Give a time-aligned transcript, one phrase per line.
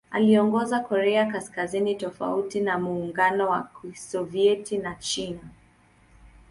[0.11, 5.41] Aliongoza Korea Kaskazini tofauti na Muungano wa Kisovyeti na China.